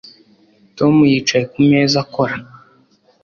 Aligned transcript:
Tom 0.77 0.93
yicaye 1.11 1.45
ku 1.51 1.59
meza 1.69 1.95
akora 2.03 2.35